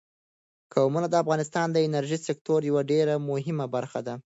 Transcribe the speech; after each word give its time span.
قومونه 0.73 1.07
د 1.09 1.15
افغانستان 1.23 1.67
د 1.71 1.77
انرژۍ 1.87 2.19
سکتور 2.27 2.59
یوه 2.69 2.81
ډېره 2.91 3.13
مهمه 3.29 3.65
برخه 3.75 3.99
ده. 4.07 4.15